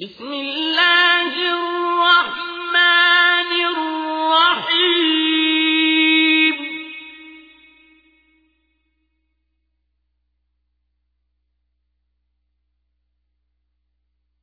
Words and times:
بسم 0.00 0.32
الله 0.32 1.32
الرحمن 1.58 2.70
الرحيم. 3.74 4.98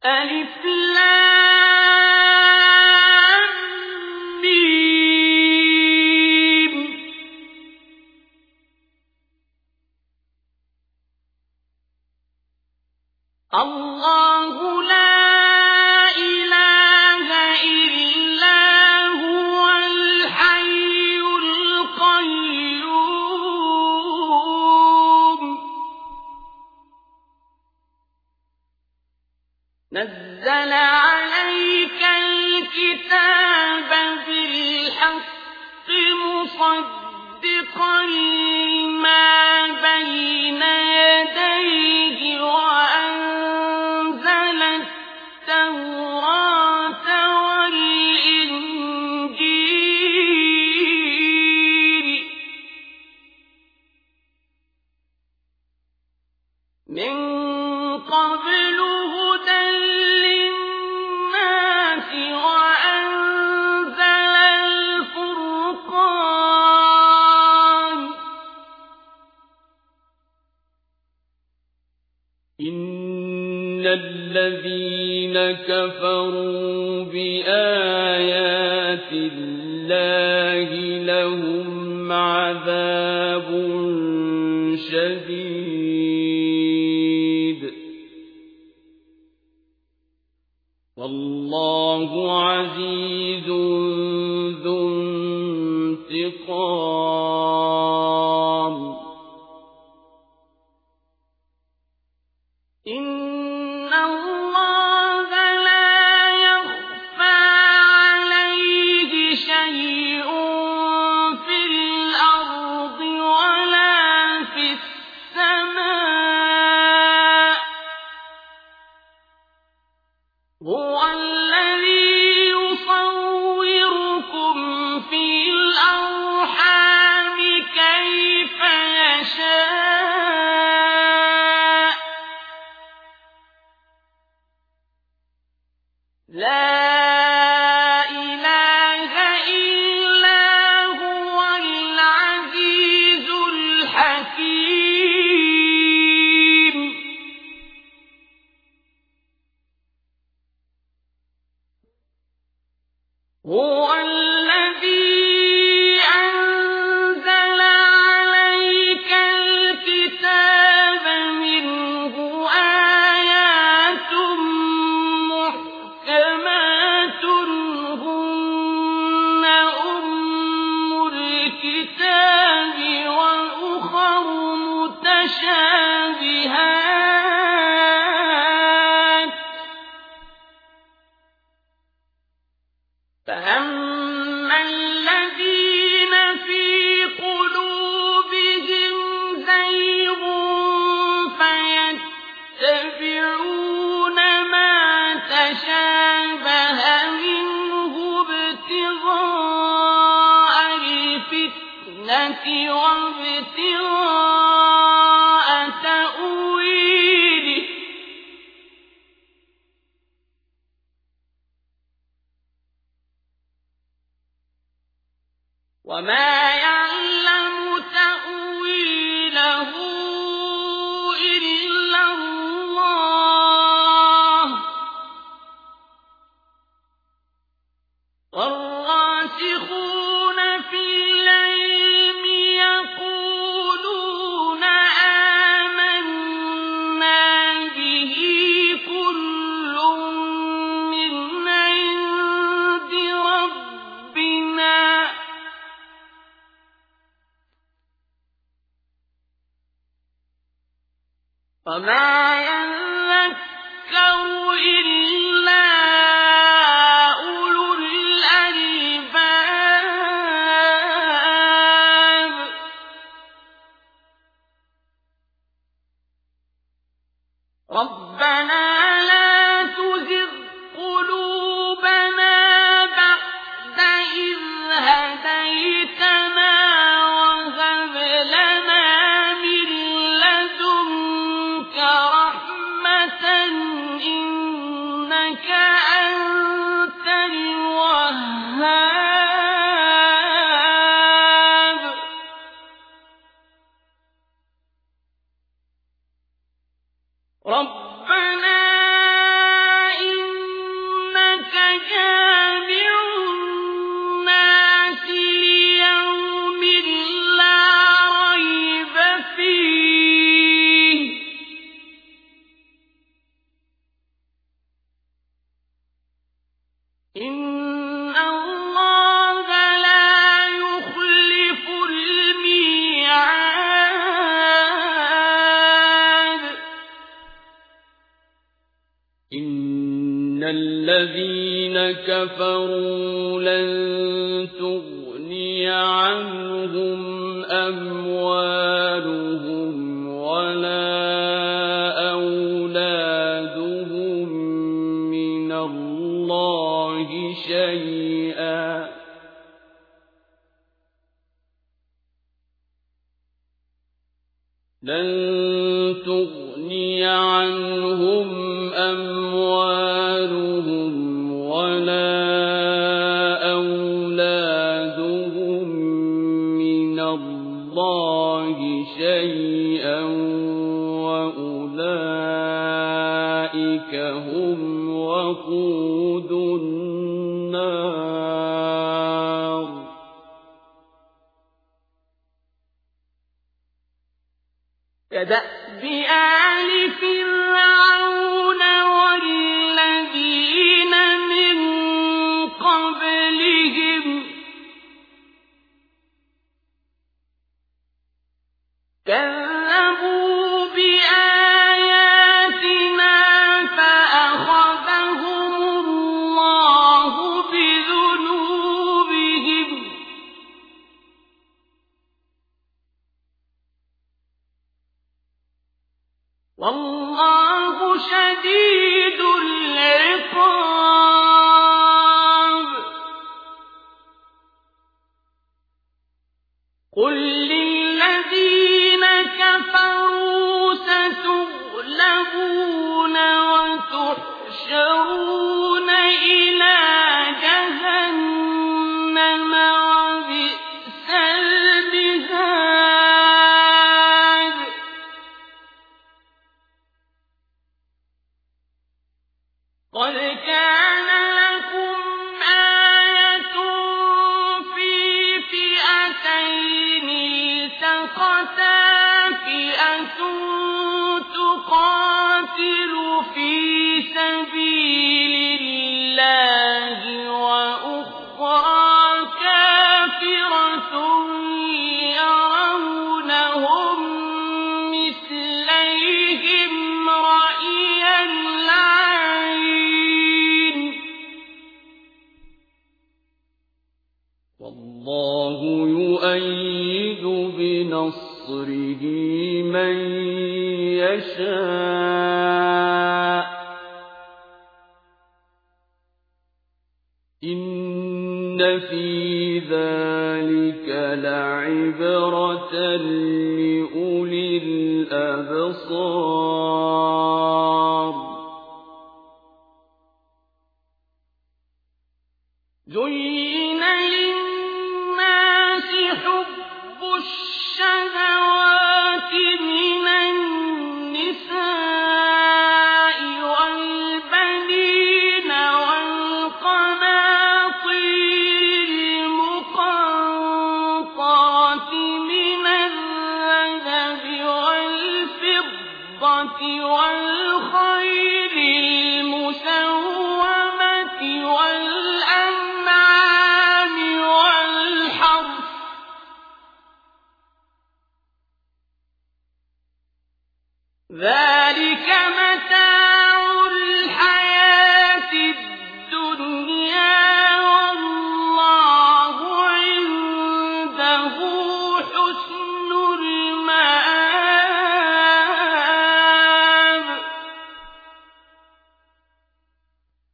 ألف 0.05 0.65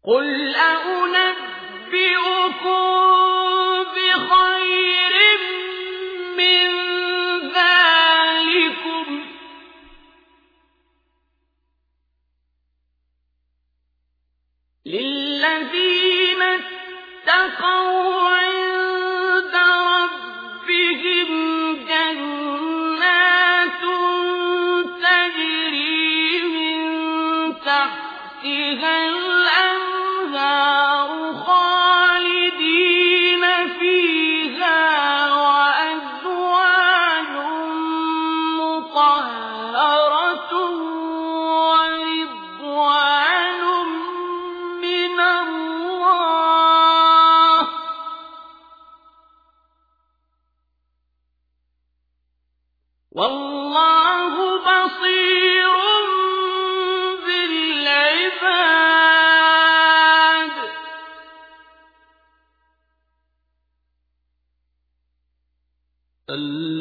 قل 0.06 0.56
أنبئكم 0.56 1.12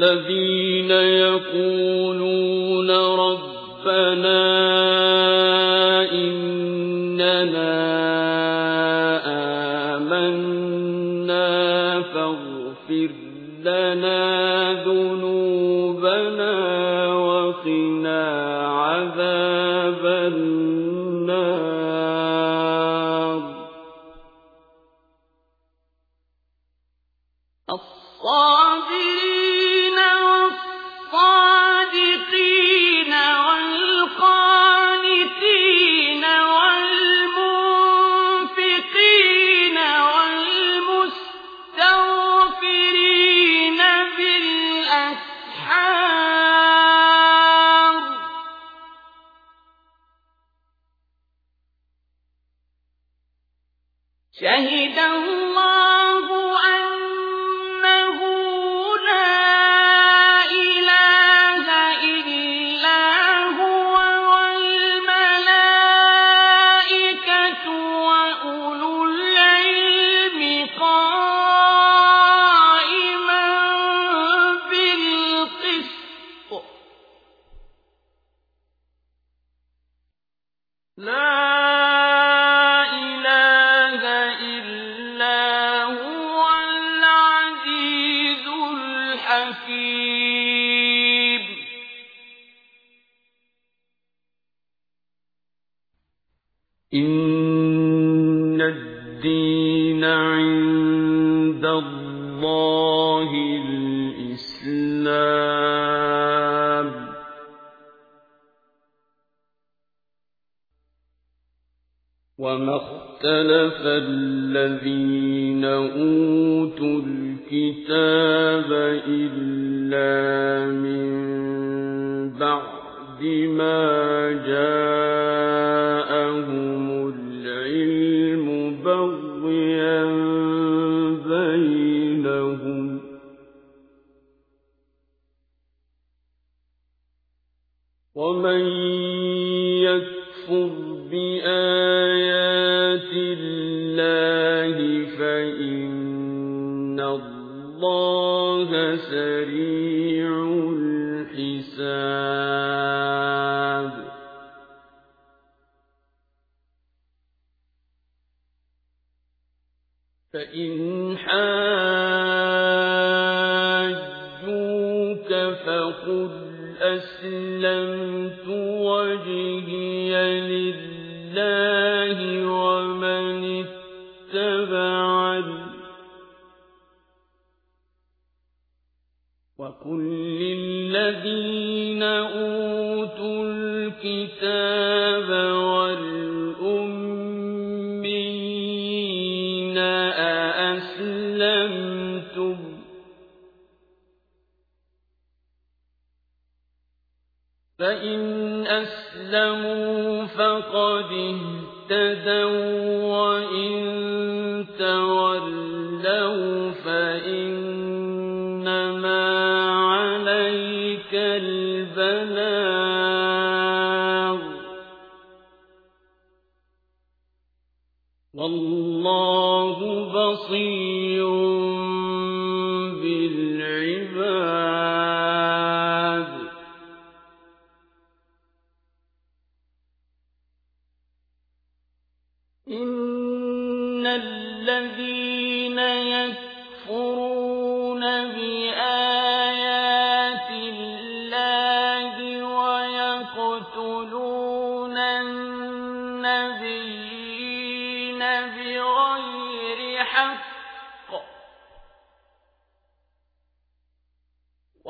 الذين 0.02 0.49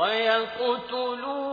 ويقتلون 0.00 1.49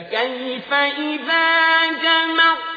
فكيف 0.00 0.72
إذا 0.72 1.86
جمعت 1.86 2.69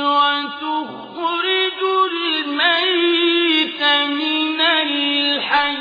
وتخرج 0.03 1.81
الميت 2.13 3.83
من 3.83 4.61
الحي. 4.61 5.77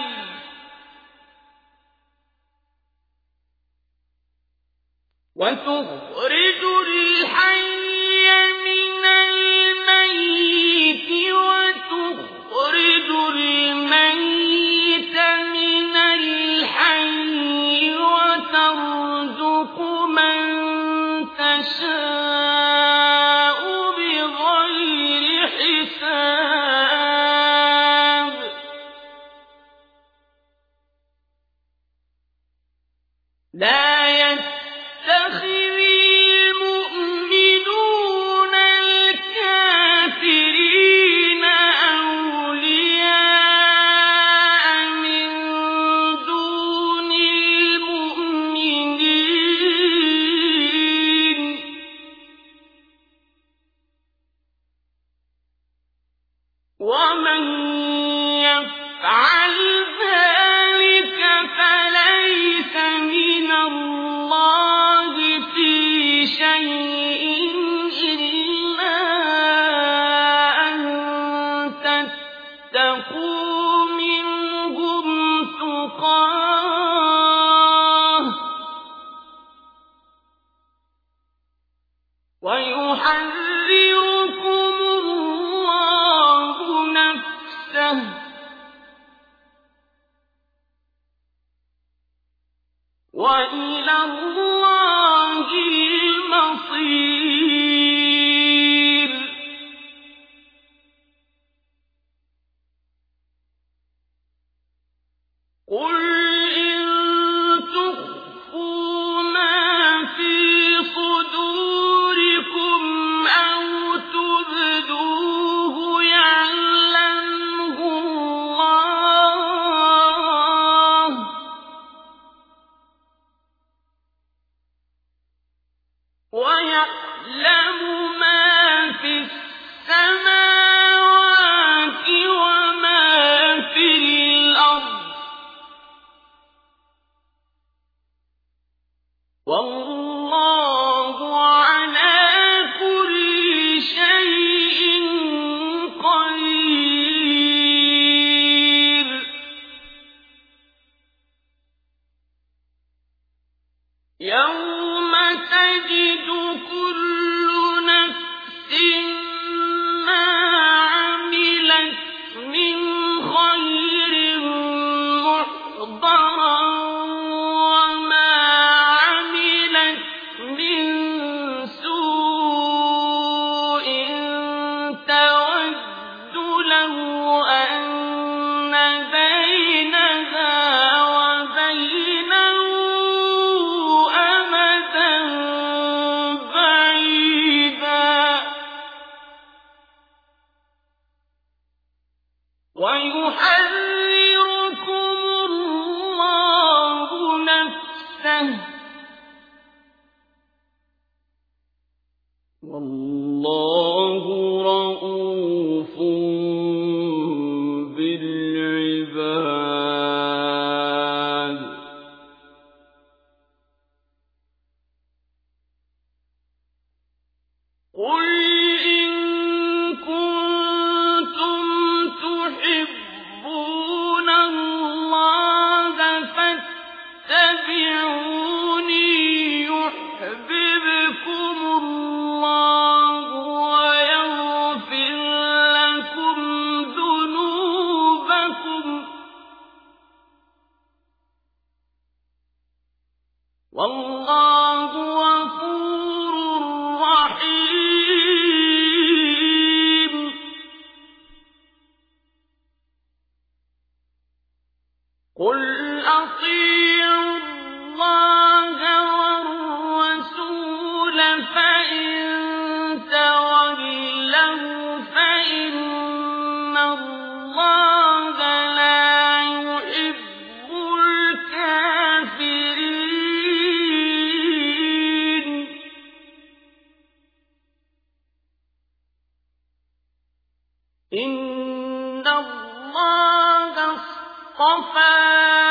اصْطَفَىٰ 284.59 285.68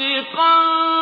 مصدقا 0.00 0.99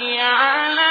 على 0.00 0.83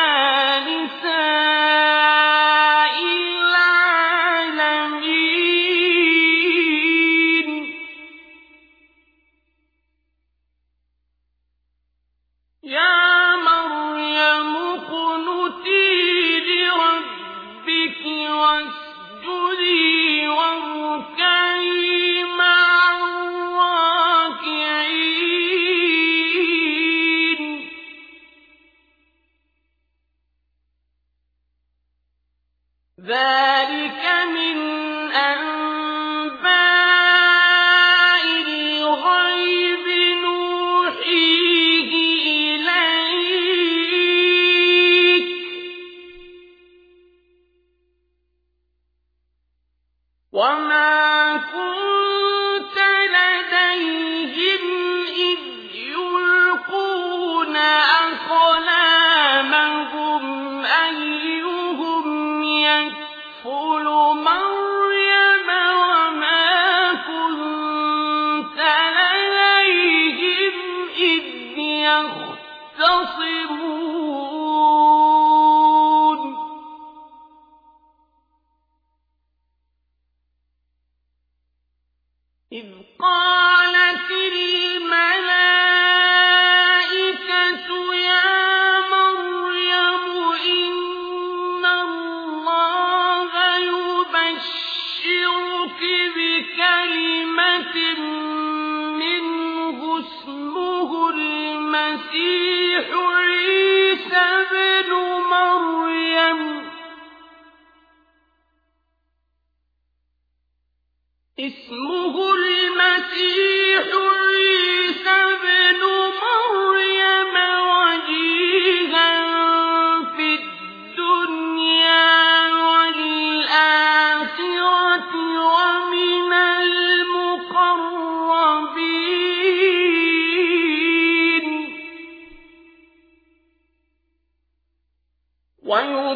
ويعلمه 135.72 136.14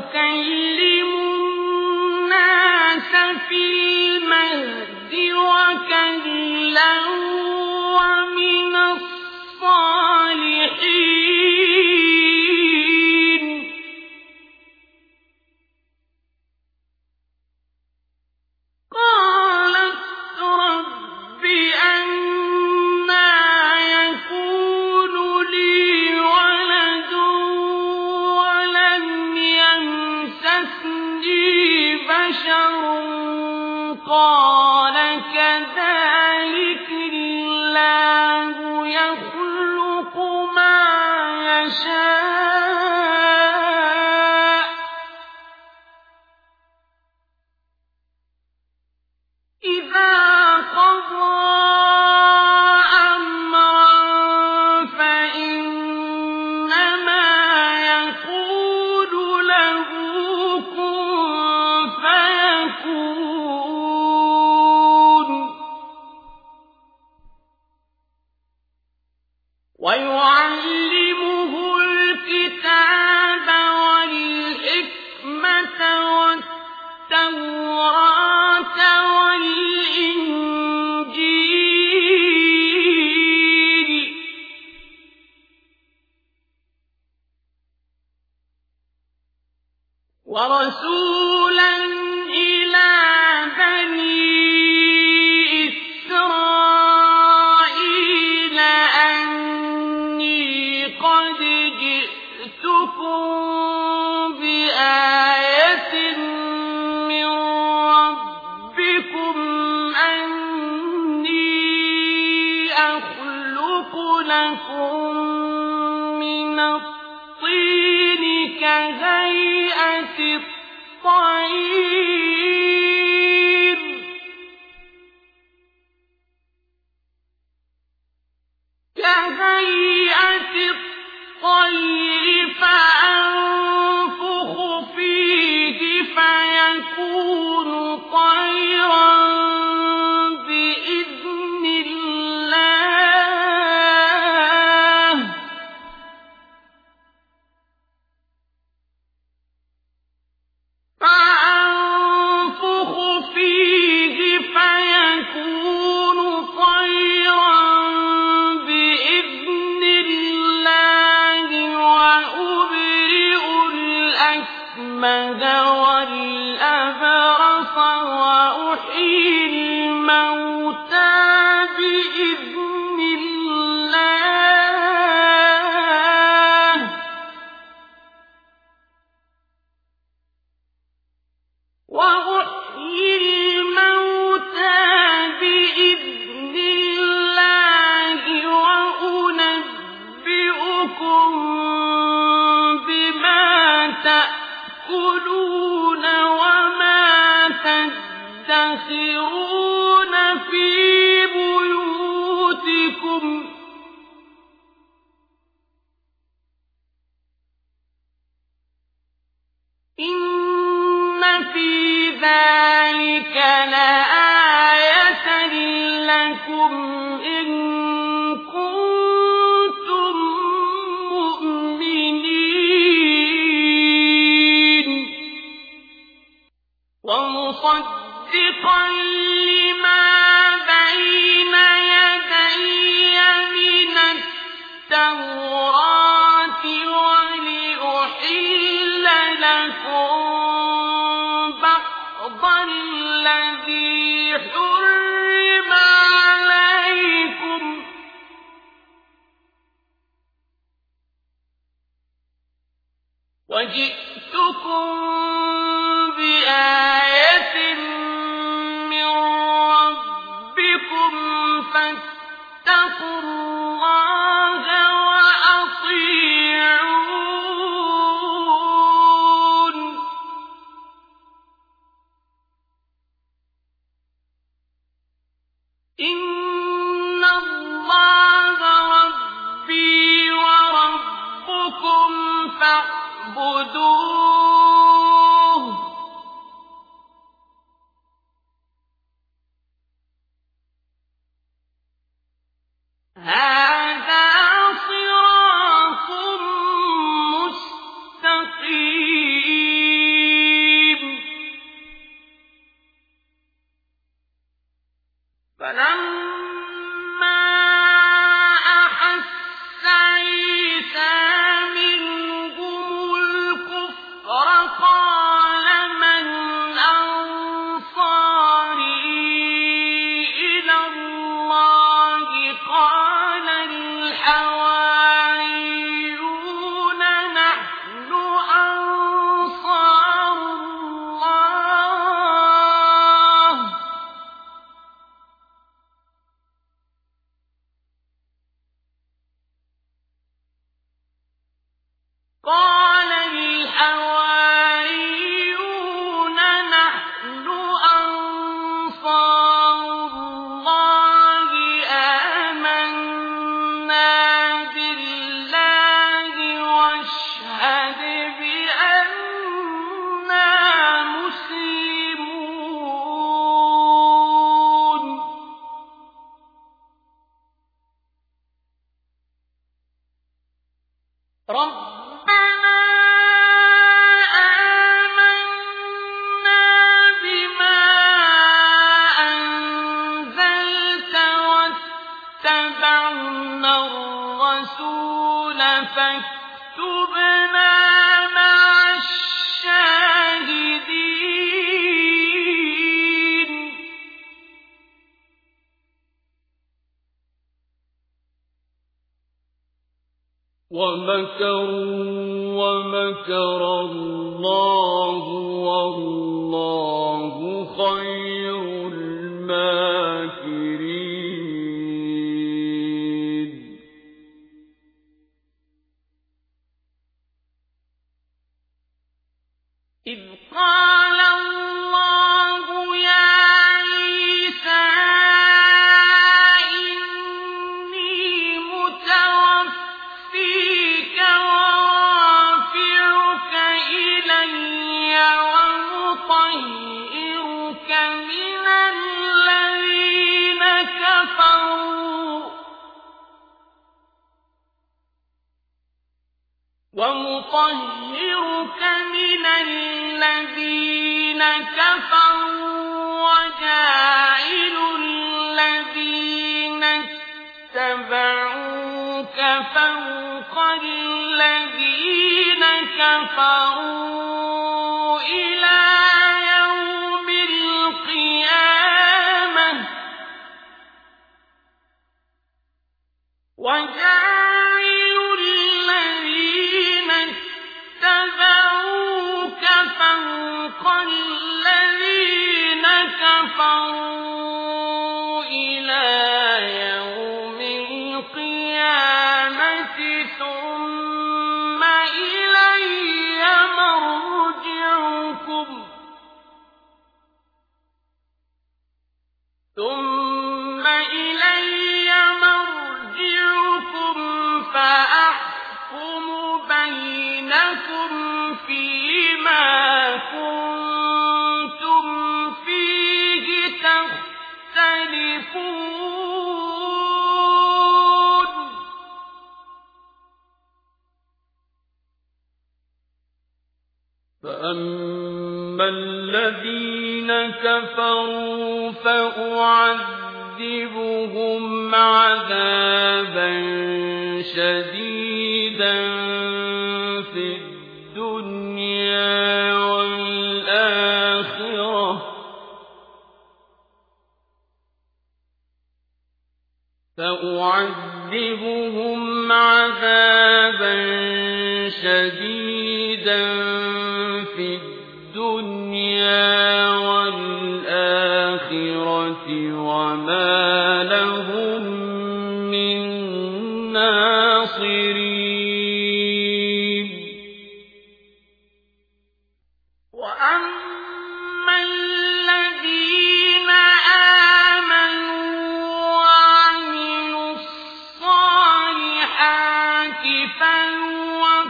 الصالحات 580.26 581.68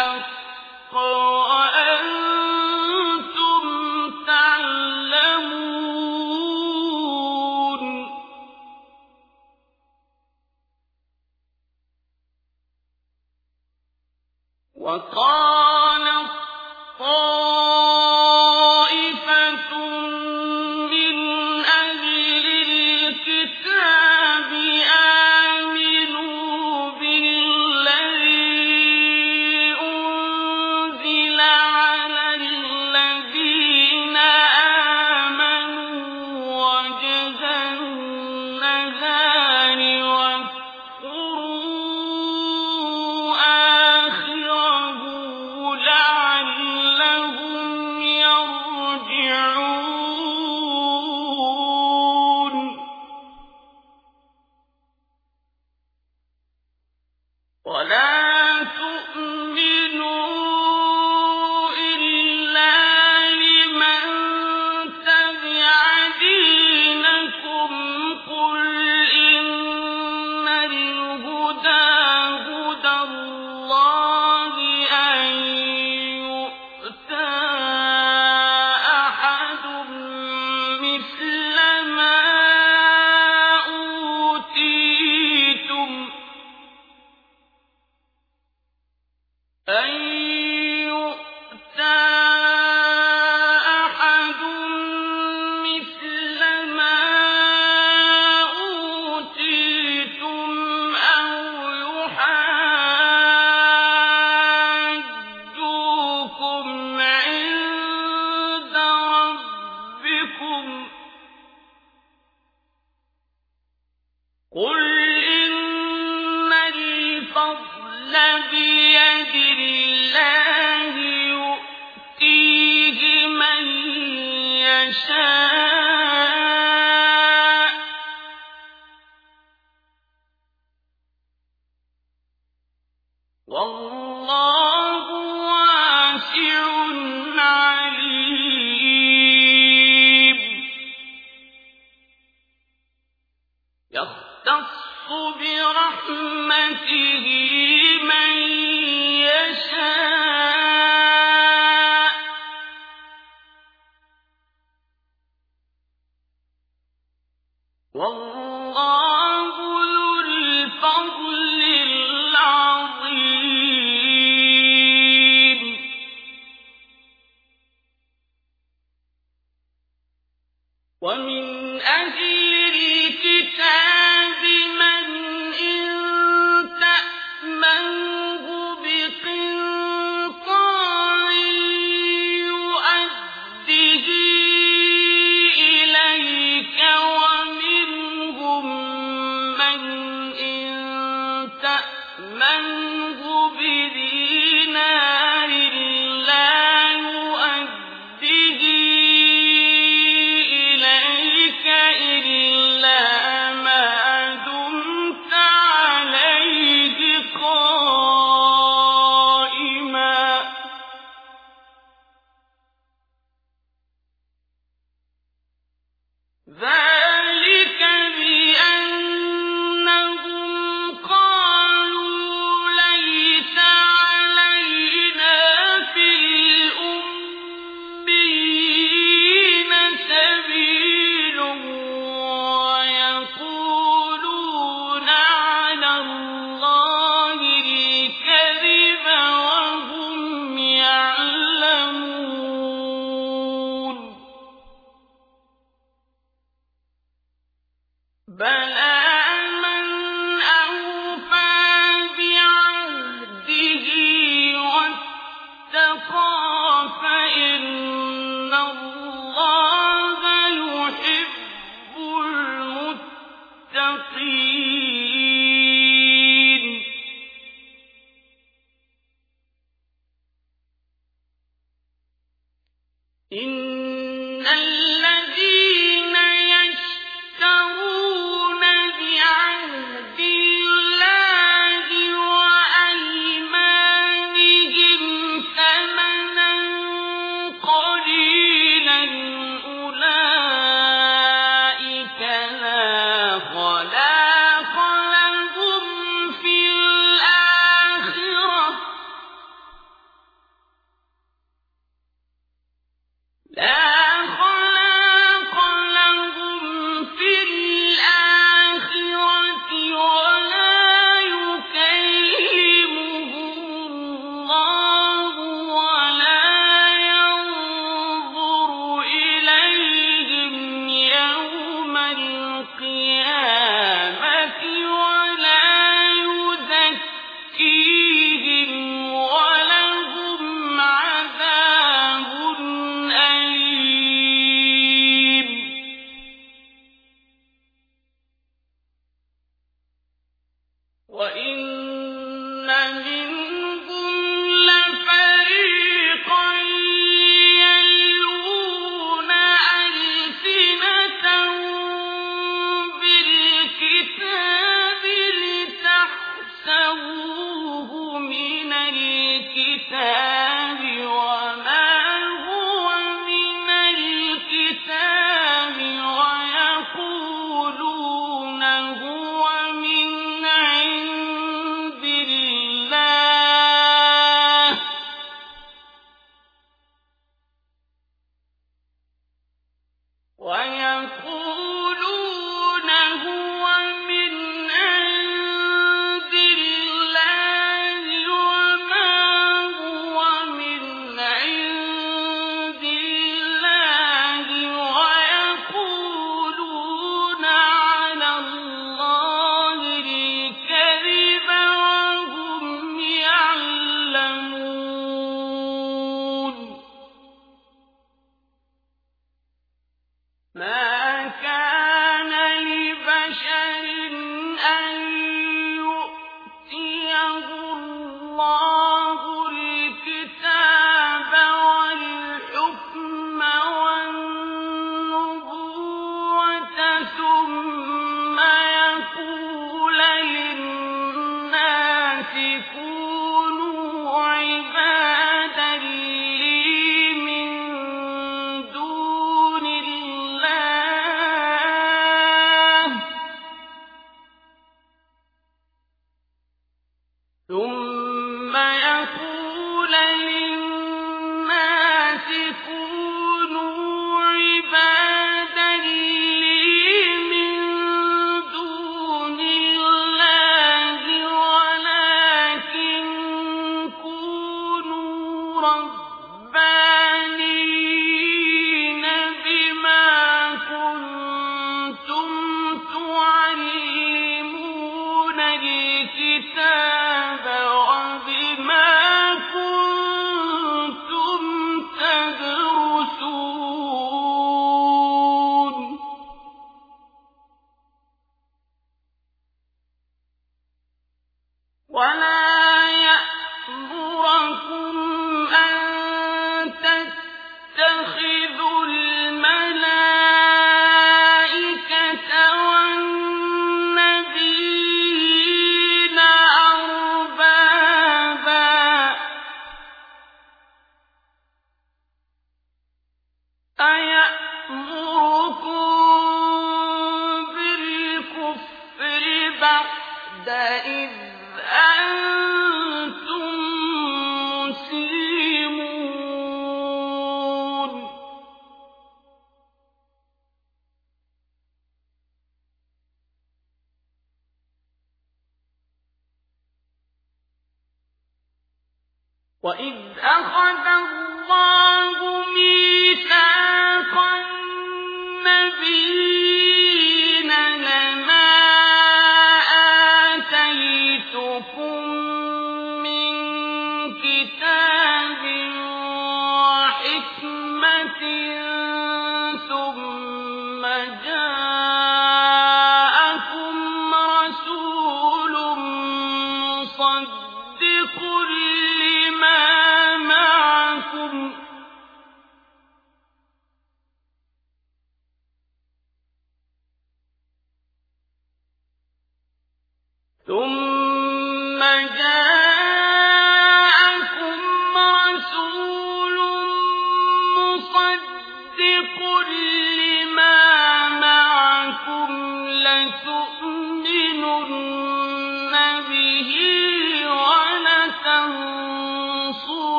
يختص 0.00 1.37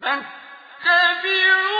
فاتبعوا 0.00 1.77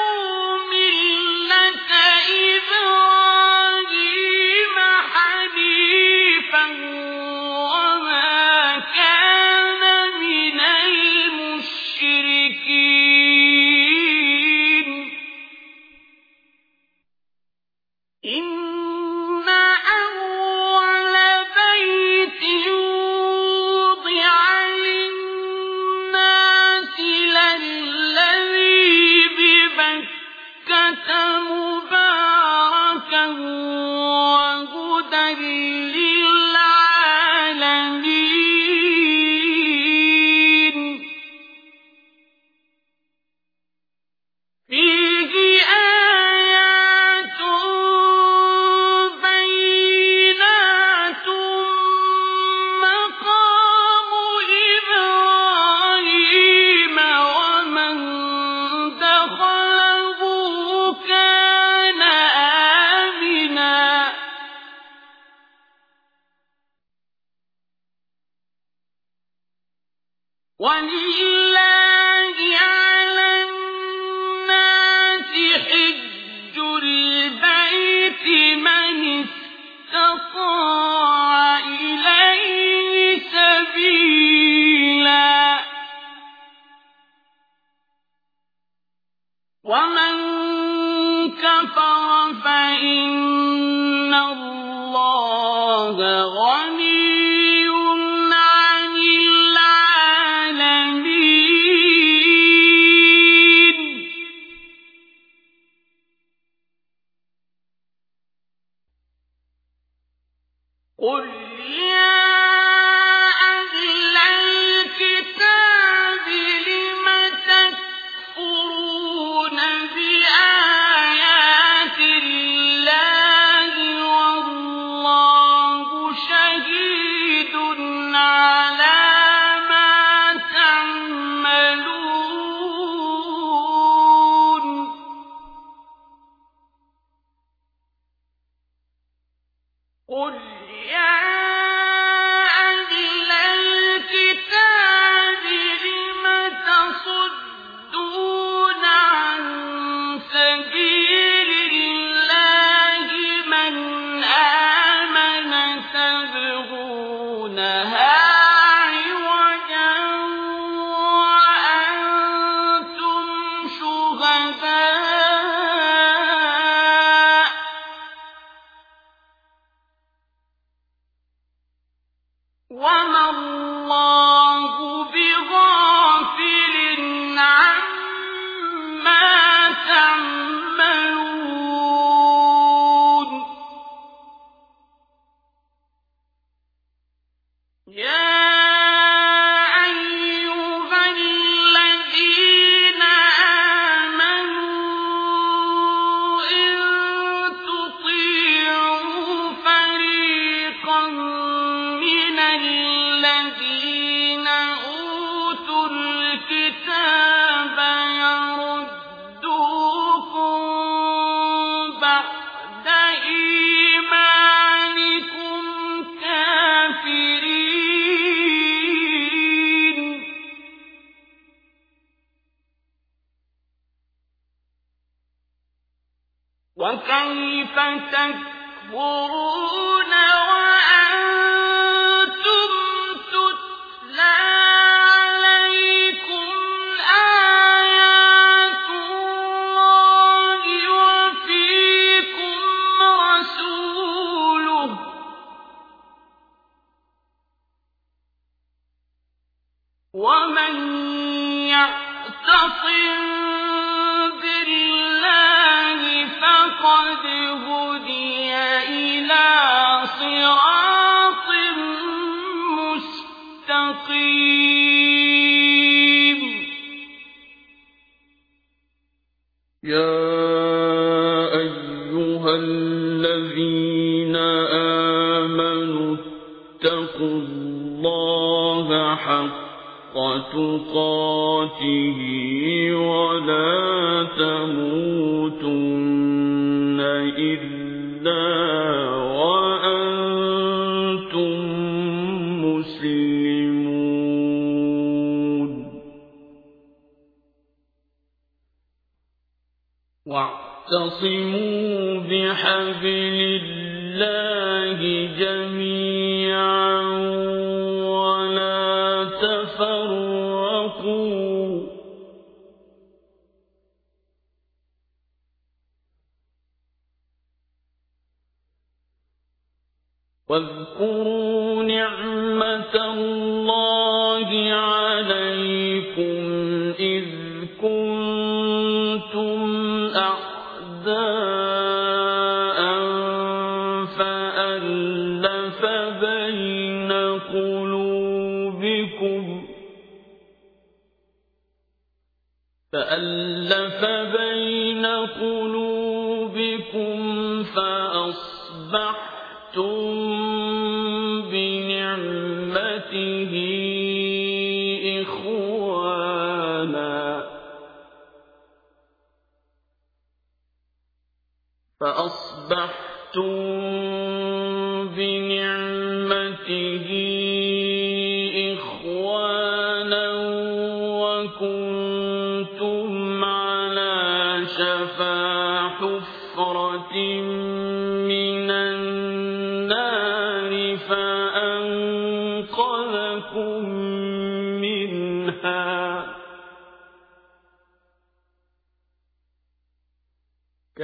واعتصموا 300.92 302.20
بحبل 302.20 303.60
الله 303.62 305.00
جميعا. 305.38 305.77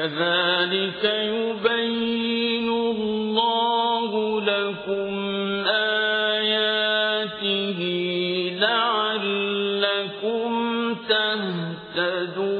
كذلك 0.04 1.04
يبين 1.04 2.68
الله 2.68 4.12
لكم 4.40 5.12
آياته 5.68 7.00
لعلكم 8.60 10.50
تهتدون. 11.08 12.54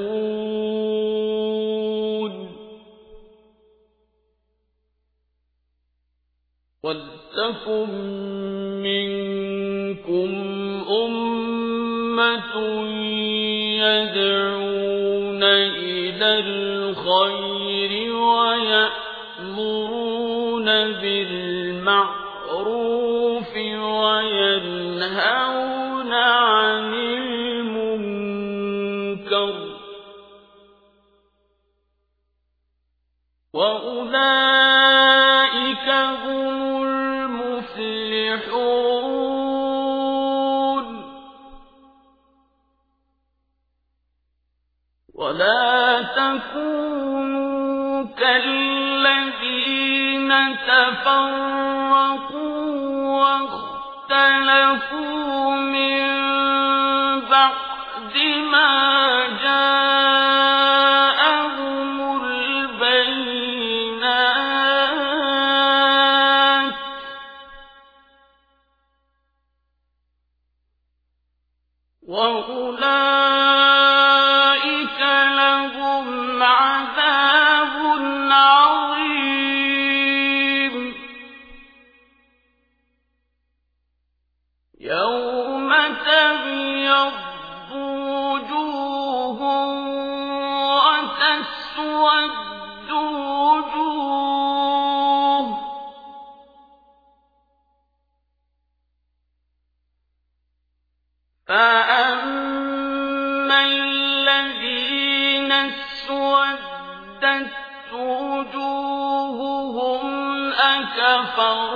ولتكن 6.83 8.14
الذين 49.45 50.57
تفرقوا 50.67 52.15
واختلفوا 54.11 55.51
من 55.55 56.01
بعد 57.21 58.17
ما 58.53 59.24
كفروا 111.35 111.74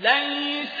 ليس 0.00 0.80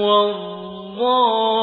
والظالمين. 0.00 1.60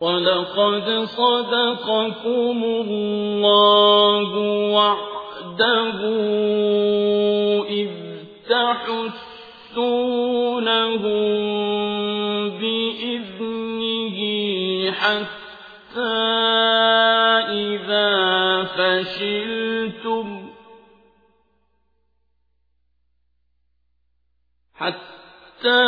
ولقد 0.00 0.86
صدقكم 1.04 2.64
الله 2.64 4.30
وعده 4.74 6.00
إذ 7.68 7.88
تحسونهم 8.48 9.18
شئتم 19.04 20.48
حتى 24.74 25.84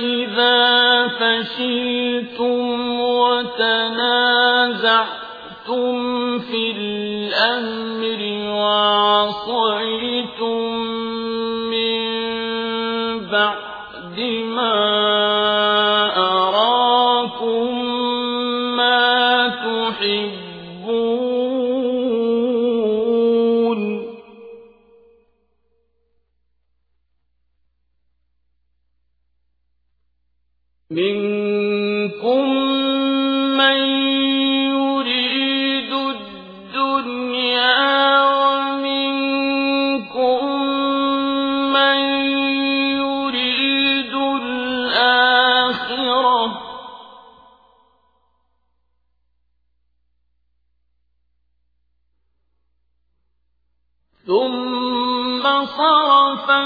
إذا 0.00 1.08
فشلتم 1.08 3.00
وتنازعتم 3.00 4.00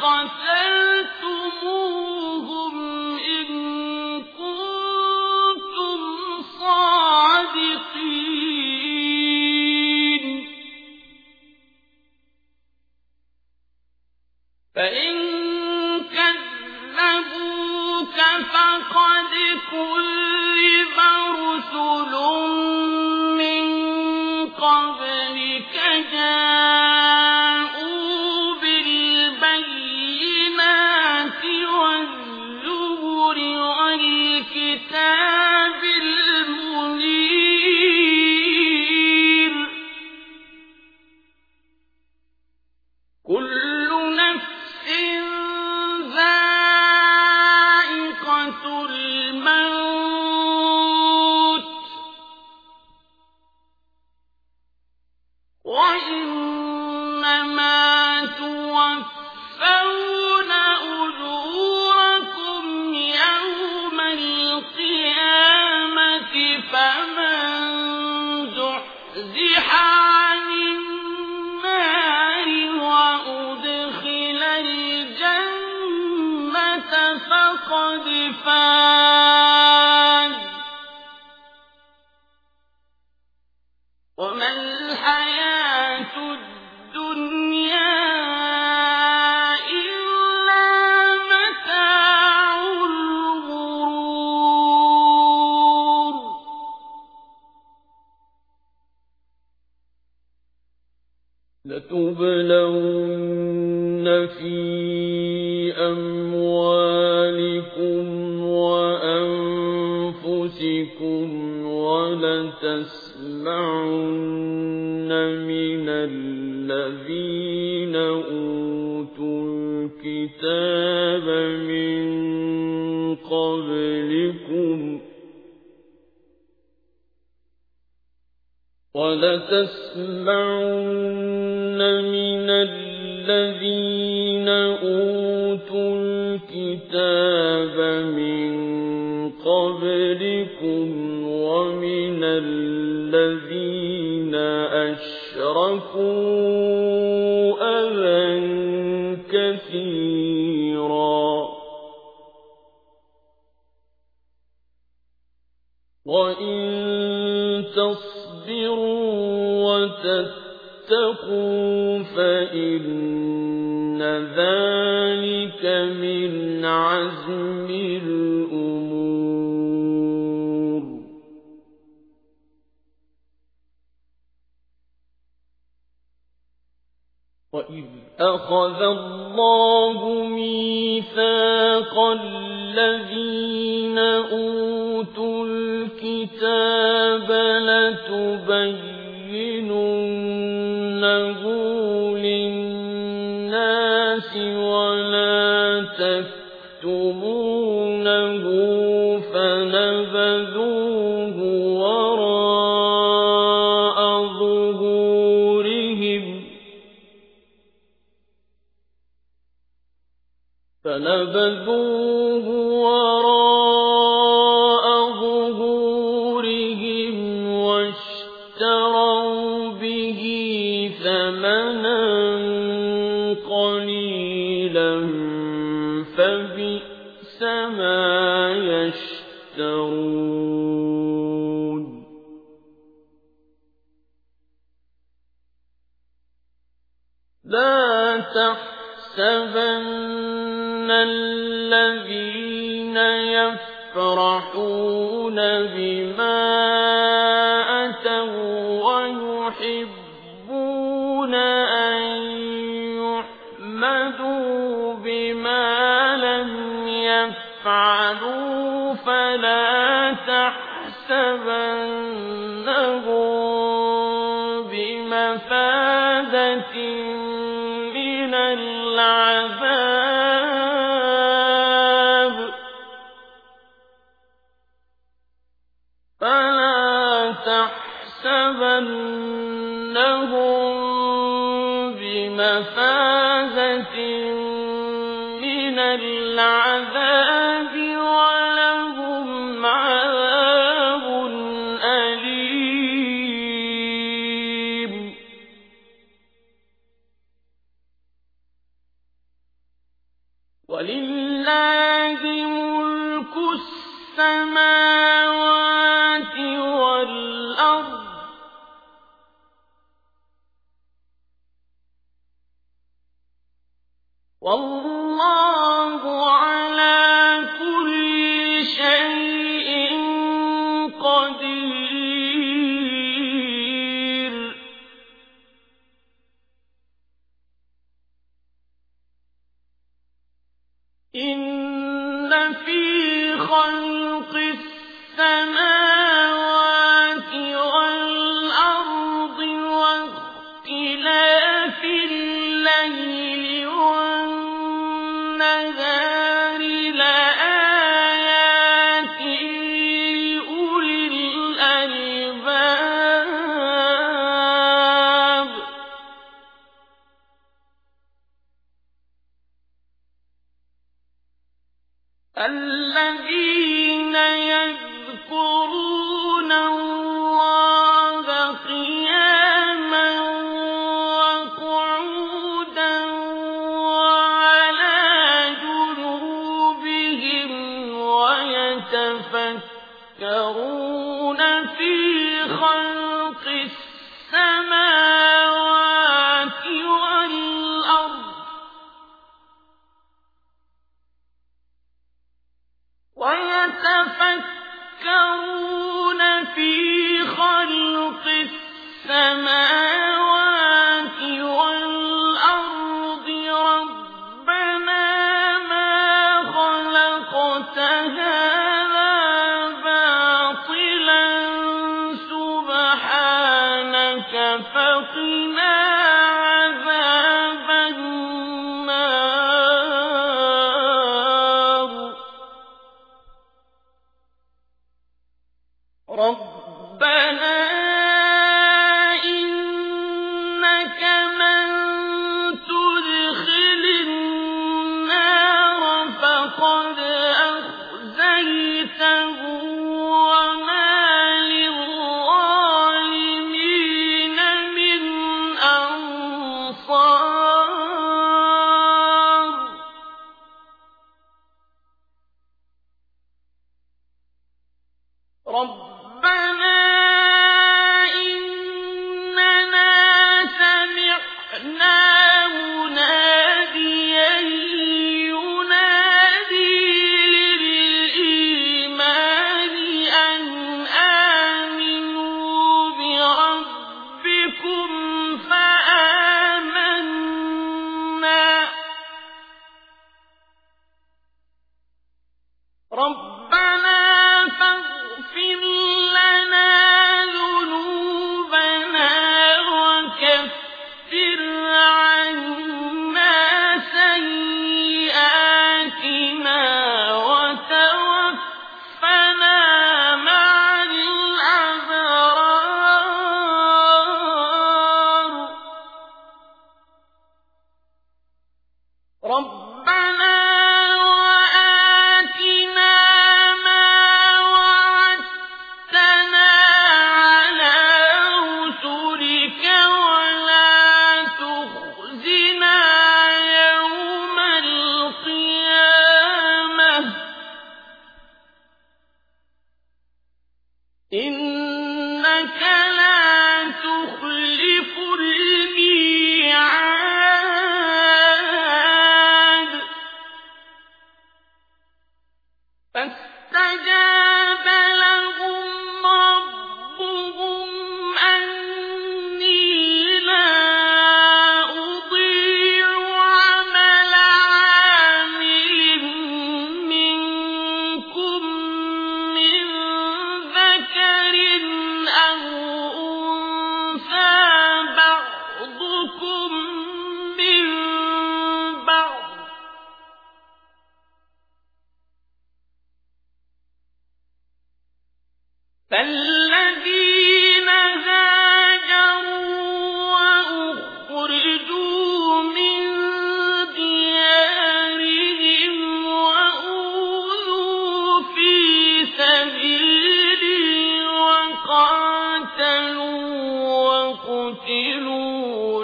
فلم 0.00 0.30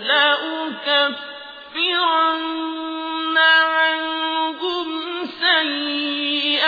لا 0.00 0.32
لأكفرن 1.72 3.38
عنهم 3.38 4.88
سيئاتهم 5.26 6.62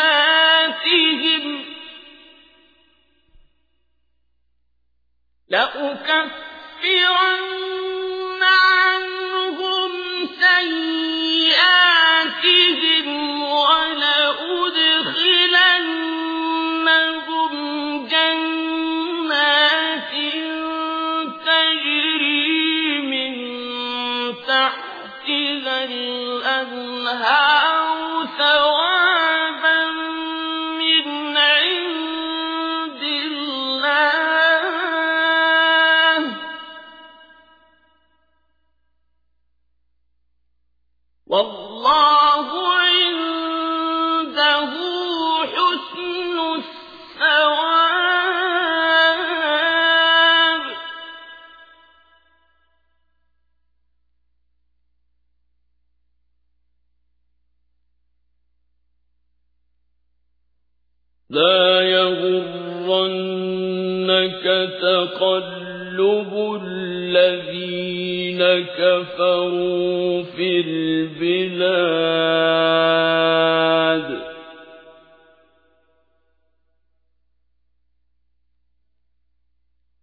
تقلب 65.14 66.60
الذين 66.62 68.42
كفروا 68.78 70.22
في 70.22 70.60
البلاد. 70.60 72.04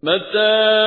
متى 0.03 0.80